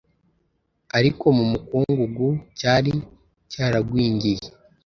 [0.97, 2.27] ariko mu bukungu
[2.59, 2.91] cyari
[3.51, 4.43] cyaragwingiye.